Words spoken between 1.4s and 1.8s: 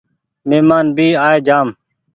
جآم